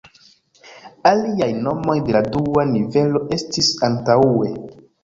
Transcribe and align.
Aliaj 1.09 1.51
nomoj 1.67 1.99
de 2.09 2.17
la 2.17 2.23
dua 2.33 2.67
nivelo 2.73 3.25
estis 3.39 3.73
antaŭe. 3.91 4.55